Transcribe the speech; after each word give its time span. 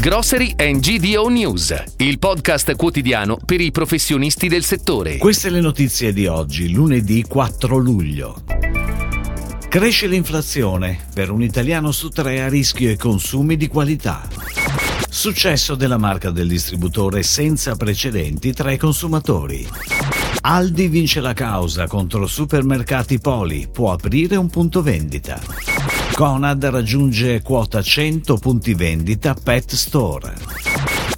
Grocery 0.00 0.54
and 0.56 0.78
GDO 0.78 1.26
News, 1.26 1.74
il 1.96 2.20
podcast 2.20 2.76
quotidiano 2.76 3.36
per 3.44 3.60
i 3.60 3.72
professionisti 3.72 4.46
del 4.46 4.62
settore. 4.62 5.16
Queste 5.16 5.50
le 5.50 5.60
notizie 5.60 6.12
di 6.12 6.28
oggi, 6.28 6.70
lunedì 6.70 7.24
4 7.24 7.76
luglio. 7.78 8.44
Cresce 9.68 10.06
l'inflazione, 10.06 11.00
per 11.12 11.32
un 11.32 11.42
italiano 11.42 11.90
su 11.90 12.10
tre 12.10 12.42
a 12.42 12.48
rischio 12.48 12.90
e 12.90 12.96
consumi 12.96 13.56
di 13.56 13.66
qualità. 13.66 14.28
Successo 15.08 15.74
della 15.74 15.98
marca 15.98 16.30
del 16.30 16.46
distributore 16.46 17.24
senza 17.24 17.74
precedenti 17.74 18.52
tra 18.52 18.70
i 18.70 18.76
consumatori. 18.76 19.66
Aldi 20.42 20.86
vince 20.86 21.20
la 21.20 21.32
causa 21.32 21.88
contro 21.88 22.24
supermercati 22.28 23.18
Poli, 23.18 23.66
può 23.70 23.90
aprire 23.90 24.36
un 24.36 24.48
punto 24.48 24.80
vendita. 24.80 25.67
Conad 26.18 26.64
raggiunge 26.64 27.42
quota 27.42 27.80
100 27.80 28.38
punti 28.38 28.74
vendita 28.74 29.34
Pet 29.40 29.74
Store. 29.74 30.34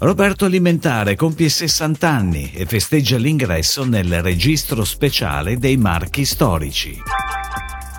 Roberto 0.01 0.45
Alimentare 0.45 1.17
compie 1.17 1.49
60 1.49 2.07
anni 2.07 2.53
e 2.53 2.67
festeggia 2.67 3.17
l'ingresso 3.17 3.87
nel 3.87 4.21
registro 4.21 4.85
speciale 4.85 5.57
dei 5.57 5.79
marchi 5.79 6.27
storici. 6.27 7.20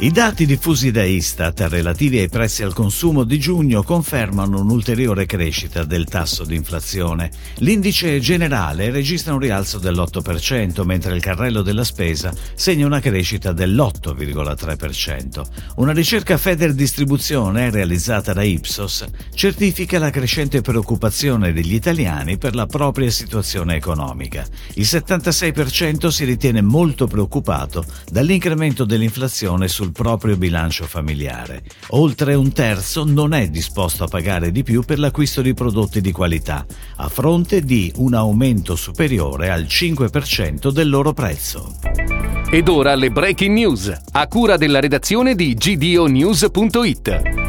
I 0.01 0.09
dati 0.09 0.47
diffusi 0.47 0.89
da 0.89 1.03
Istat 1.03 1.59
relativi 1.69 2.17
ai 2.17 2.27
prezzi 2.27 2.63
al 2.63 2.73
consumo 2.73 3.23
di 3.23 3.37
giugno 3.37 3.83
confermano 3.83 4.59
un'ulteriore 4.59 5.27
crescita 5.27 5.83
del 5.83 6.05
tasso 6.05 6.43
di 6.43 6.55
inflazione. 6.55 7.29
L'indice 7.57 8.19
generale 8.19 8.89
registra 8.89 9.33
un 9.33 9.37
rialzo 9.37 9.77
dell'8%, 9.77 10.83
mentre 10.85 11.13
il 11.13 11.21
carrello 11.21 11.61
della 11.61 11.83
spesa 11.83 12.33
segna 12.55 12.87
una 12.87 12.99
crescita 12.99 13.51
dell'8,3%. 13.51 15.45
Una 15.75 15.93
ricerca 15.93 16.35
Feder 16.39 16.73
Distribuzione 16.73 17.69
realizzata 17.69 18.33
da 18.33 18.41
Ipsos 18.41 19.05
certifica 19.35 19.99
la 19.99 20.09
crescente 20.09 20.61
preoccupazione 20.61 21.53
degli 21.53 21.75
italiani 21.75 22.39
per 22.39 22.55
la 22.55 22.65
propria 22.65 23.11
situazione 23.11 23.75
economica. 23.75 24.47
Il 24.73 24.85
76% 24.85 26.07
si 26.07 26.25
ritiene 26.25 26.63
molto 26.63 27.05
preoccupato 27.05 27.85
dall'incremento 28.09 28.83
dell'inflazione 28.83 29.67
sul 29.67 29.89
proprio 29.91 30.37
bilancio 30.37 30.85
familiare. 30.85 31.63
Oltre 31.89 32.33
un 32.33 32.51
terzo 32.51 33.03
non 33.03 33.33
è 33.33 33.49
disposto 33.49 34.03
a 34.03 34.07
pagare 34.07 34.51
di 34.51 34.63
più 34.63 34.83
per 34.83 34.99
l'acquisto 34.99 35.41
di 35.41 35.53
prodotti 35.53 36.01
di 36.01 36.11
qualità, 36.11 36.65
a 36.97 37.09
fronte 37.09 37.61
di 37.61 37.91
un 37.97 38.13
aumento 38.13 38.75
superiore 38.75 39.49
al 39.49 39.63
5% 39.63 40.69
del 40.69 40.89
loro 40.89 41.13
prezzo. 41.13 41.75
Ed 42.49 42.67
ora 42.67 42.95
le 42.95 43.11
breaking 43.11 43.53
news, 43.53 43.91
a 44.11 44.27
cura 44.27 44.57
della 44.57 44.79
redazione 44.79 45.35
di 45.35 45.53
gdonews.it. 45.53 47.40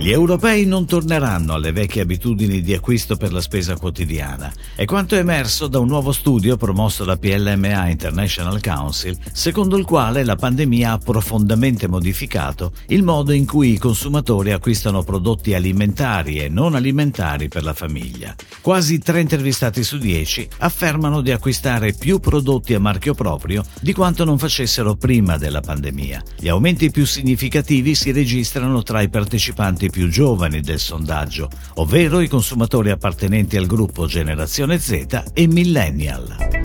Gli 0.00 0.12
europei 0.12 0.64
non 0.64 0.86
torneranno 0.86 1.52
alle 1.52 1.72
vecchie 1.72 2.00
abitudini 2.00 2.62
di 2.62 2.72
acquisto 2.72 3.16
per 3.16 3.34
la 3.34 3.42
spesa 3.42 3.76
quotidiana. 3.76 4.50
È 4.74 4.86
quanto 4.86 5.14
emerso 5.14 5.66
da 5.66 5.78
un 5.78 5.88
nuovo 5.88 6.12
studio 6.12 6.56
promosso 6.56 7.04
da 7.04 7.18
PLMA 7.18 7.90
International 7.90 8.62
Council, 8.62 9.18
secondo 9.30 9.76
il 9.76 9.84
quale 9.84 10.24
la 10.24 10.36
pandemia 10.36 10.92
ha 10.92 10.98
profondamente 10.98 11.86
modificato 11.86 12.72
il 12.86 13.02
modo 13.02 13.32
in 13.32 13.44
cui 13.44 13.72
i 13.72 13.78
consumatori 13.78 14.52
acquistano 14.52 15.02
prodotti 15.02 15.52
alimentari 15.52 16.38
e 16.38 16.48
non 16.48 16.74
alimentari 16.74 17.48
per 17.48 17.62
la 17.62 17.74
famiglia. 17.74 18.34
Quasi 18.62 19.00
tre 19.00 19.20
intervistati 19.20 19.82
su 19.82 19.98
dieci 19.98 20.48
affermano 20.60 21.20
di 21.20 21.30
acquistare 21.30 21.92
più 21.92 22.20
prodotti 22.20 22.72
a 22.72 22.80
marchio 22.80 23.12
proprio 23.12 23.62
di 23.82 23.92
quanto 23.92 24.24
non 24.24 24.38
facessero 24.38 24.94
prima 24.94 25.36
della 25.36 25.60
pandemia. 25.60 26.22
Gli 26.38 26.48
aumenti 26.48 26.90
più 26.90 27.04
significativi 27.04 27.94
si 27.94 28.12
registrano 28.12 28.82
tra 28.82 29.02
i 29.02 29.10
partecipanti 29.10 29.88
più 29.90 30.08
giovani 30.08 30.60
del 30.60 30.78
sondaggio, 30.78 31.50
ovvero 31.74 32.20
i 32.20 32.28
consumatori 32.28 32.90
appartenenti 32.90 33.56
al 33.56 33.66
gruppo 33.66 34.06
Generazione 34.06 34.78
Z 34.78 35.24
e 35.34 35.46
Millennial. 35.46 36.59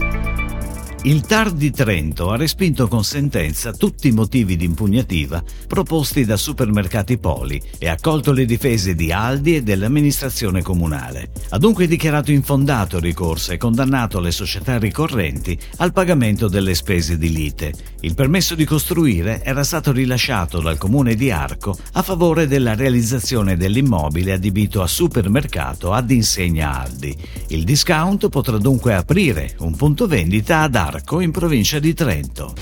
Il 1.06 1.22
TAR 1.22 1.52
di 1.52 1.70
Trento 1.70 2.31
ha 2.31 2.36
respinto 2.36 2.88
con 2.88 3.03
sentenza 3.03 3.72
tutti 3.74 4.07
i 4.07 4.12
motivi 4.12 4.56
di 4.56 4.66
impugnativa 4.66 5.44
proposti 5.68 6.25
da 6.25 6.35
supermercati 6.35 7.19
Poli 7.19 7.62
e 7.78 7.90
ha 7.90 7.91
accolto 7.91 8.31
le 8.31 8.44
difese 8.46 8.96
di 8.96 9.12
Aldi 9.12 9.57
e 9.57 9.62
dell'amministrazione 9.62 10.63
comunale. 10.63 11.29
Ha 11.50 11.59
dunque 11.59 11.85
dichiarato 11.85 12.31
infondato 12.31 12.96
il 12.96 13.03
ricorso 13.03 13.52
e 13.52 13.57
condannato 13.57 14.19
le 14.19 14.31
società 14.31 14.79
ricorrenti 14.79 15.56
al 15.78 15.94
pagamento 15.94 16.47
delle 16.47 16.74
spese 16.74 17.19
di 17.19 17.31
lite. 17.31 17.72
Il 18.00 18.16
permesso 18.16 18.56
di 18.56 18.66
costruire 18.66 19.44
era 19.44 19.63
stato 19.63 19.91
rilasciato 19.91 20.59
dal 20.59 20.79
comune 20.79 21.13
di 21.13 21.29
Arco 21.29 21.78
a 21.91 22.02
favore 22.02 22.47
della 22.47 22.74
realizzazione 22.74 23.56
dell'immobile 23.56 24.31
adibito 24.31 24.81
a 24.81 24.88
supermercato 24.88 25.94
ad 25.94 26.09
insegna 26.09 26.81
Aldi. 26.81 27.16
Il 27.50 27.63
discount 27.63 28.28
potrà 28.29 28.58
dunque 28.58 28.96
aprire 28.96 29.53
un 29.59 29.75
punto 29.75 30.08
vendita 30.08 30.62
ad 30.62 30.74
Arco 30.74 30.94
Marco 30.95 31.19
in 31.19 31.31
provincia 31.31 31.78
di 31.79 31.94
Trento. 31.94 32.53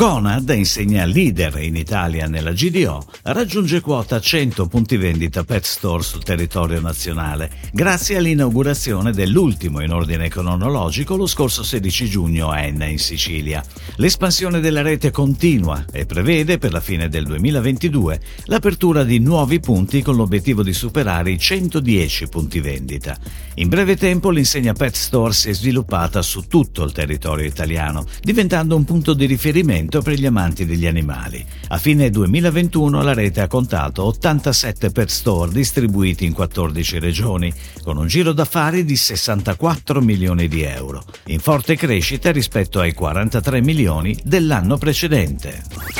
Conad 0.00 0.48
insegna 0.48 1.04
leader 1.04 1.58
in 1.58 1.76
Italia 1.76 2.26
nella 2.26 2.52
GDO, 2.52 3.04
raggiunge 3.24 3.82
quota 3.82 4.18
100 4.18 4.66
punti 4.66 4.96
vendita 4.96 5.44
pet 5.44 5.64
store 5.64 6.02
sul 6.02 6.22
territorio 6.22 6.80
nazionale, 6.80 7.50
grazie 7.70 8.16
all'inaugurazione 8.16 9.12
dell'ultimo 9.12 9.82
in 9.82 9.92
ordine 9.92 10.30
cronologico 10.30 11.16
lo 11.16 11.26
scorso 11.26 11.62
16 11.62 12.08
giugno 12.08 12.48
a 12.48 12.62
Enna 12.62 12.86
in 12.86 12.98
Sicilia. 12.98 13.62
L'espansione 13.96 14.60
della 14.60 14.80
rete 14.80 15.10
continua 15.10 15.84
e 15.92 16.06
prevede 16.06 16.56
per 16.56 16.72
la 16.72 16.80
fine 16.80 17.10
del 17.10 17.26
2022 17.26 18.20
l'apertura 18.44 19.04
di 19.04 19.18
nuovi 19.18 19.60
punti 19.60 20.00
con 20.00 20.16
l'obiettivo 20.16 20.62
di 20.62 20.72
superare 20.72 21.32
i 21.32 21.38
110 21.38 22.28
punti 22.28 22.60
vendita. 22.60 23.18
In 23.56 23.68
breve 23.68 23.98
tempo 23.98 24.30
l'insegna 24.30 24.72
Pet 24.72 24.94
Store 24.94 25.34
si 25.34 25.50
è 25.50 25.52
sviluppata 25.52 26.22
su 26.22 26.46
tutto 26.46 26.84
il 26.84 26.92
territorio 26.92 27.44
italiano, 27.50 28.06
diventando 28.22 28.74
un 28.74 28.84
punto 28.84 29.12
di 29.12 29.26
riferimento 29.26 30.00
per 30.00 30.18
gli 30.18 30.24
amanti 30.24 30.64
degli 30.64 30.86
animali. 30.86 31.44
A 31.68 31.78
fine 31.78 32.08
2021 32.08 33.02
la 33.02 33.12
rete 33.12 33.42
ha 33.42 33.46
contato 33.46 34.04
87 34.04 34.90
per 34.90 35.10
store 35.10 35.52
distribuiti 35.52 36.24
in 36.24 36.32
14 36.32 36.98
regioni, 36.98 37.52
con 37.82 37.98
un 37.98 38.06
giro 38.06 38.32
d'affari 38.32 38.84
di 38.84 38.96
64 38.96 40.00
milioni 40.00 40.48
di 40.48 40.62
euro, 40.62 41.04
in 41.26 41.40
forte 41.40 41.76
crescita 41.76 42.32
rispetto 42.32 42.80
ai 42.80 42.94
43 42.94 43.60
milioni 43.60 44.18
dell'anno 44.24 44.78
precedente. 44.78 45.99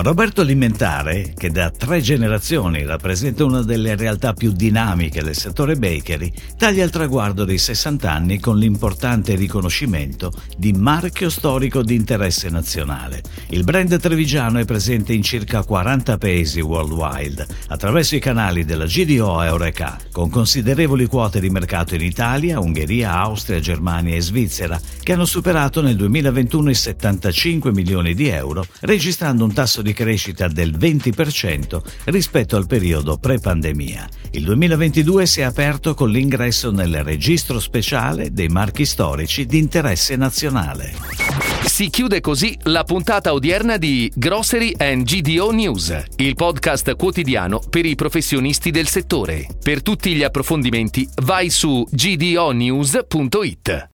Roberto 0.00 0.42
Alimentare, 0.42 1.32
che 1.36 1.50
da 1.50 1.70
tre 1.70 2.00
generazioni 2.00 2.84
rappresenta 2.84 3.44
una 3.44 3.62
delle 3.62 3.96
realtà 3.96 4.32
più 4.32 4.52
dinamiche 4.52 5.22
del 5.22 5.34
settore 5.34 5.74
bakery, 5.74 6.32
taglia 6.56 6.84
il 6.84 6.90
traguardo 6.90 7.44
dei 7.44 7.58
60 7.58 8.10
anni 8.10 8.38
con 8.38 8.58
l'importante 8.58 9.34
riconoscimento 9.34 10.32
di 10.56 10.72
marchio 10.72 11.28
storico 11.28 11.82
di 11.82 11.96
interesse 11.96 12.48
nazionale. 12.48 13.22
Il 13.48 13.64
brand 13.64 13.98
trevigiano 13.98 14.60
è 14.60 14.64
presente 14.64 15.12
in 15.12 15.22
circa 15.22 15.64
40 15.64 16.16
paesi 16.16 16.60
worldwide, 16.60 17.46
attraverso 17.66 18.14
i 18.14 18.20
canali 18.20 18.64
della 18.64 18.86
GDO 18.86 19.42
e 19.42 19.46
Eureka, 19.46 19.98
con 20.12 20.30
considerevoli 20.30 21.06
quote 21.06 21.40
di 21.40 21.50
mercato 21.50 21.96
in 21.96 22.02
Italia, 22.02 22.60
Ungheria, 22.60 23.18
Austria, 23.18 23.58
Germania 23.58 24.14
e 24.14 24.20
Svizzera, 24.20 24.80
che 25.02 25.12
hanno 25.12 25.24
superato 25.24 25.82
nel 25.82 25.96
2021 25.96 26.70
i 26.70 26.74
75 26.74 27.72
milioni 27.72 28.14
di 28.14 28.28
euro, 28.28 28.64
registrando 28.80 29.44
un 29.44 29.52
tasso 29.52 29.82
di 29.82 29.87
di 29.88 29.94
crescita 29.94 30.48
del 30.48 30.76
20% 30.76 31.80
rispetto 32.04 32.56
al 32.56 32.66
periodo 32.66 33.16
pre-pandemia. 33.16 34.06
Il 34.32 34.44
2022 34.44 35.24
si 35.24 35.40
è 35.40 35.44
aperto 35.44 35.94
con 35.94 36.10
l'ingresso 36.10 36.70
nel 36.70 37.02
registro 37.02 37.58
speciale 37.58 38.30
dei 38.32 38.48
marchi 38.48 38.84
storici 38.84 39.46
di 39.46 39.56
interesse 39.56 40.16
nazionale. 40.16 40.94
Si 41.64 41.88
chiude 41.88 42.20
così 42.20 42.54
la 42.64 42.84
puntata 42.84 43.32
odierna 43.32 43.78
di 43.78 44.12
Grocery 44.14 44.74
and 44.76 45.04
GDO 45.04 45.52
News, 45.52 45.96
il 46.16 46.34
podcast 46.34 46.94
quotidiano 46.94 47.60
per 47.70 47.86
i 47.86 47.94
professionisti 47.94 48.70
del 48.70 48.88
settore. 48.88 49.46
Per 49.62 49.82
tutti 49.82 50.14
gli 50.14 50.22
approfondimenti 50.22 51.08
vai 51.22 51.48
su 51.48 51.86
gdonews.it. 51.90 53.86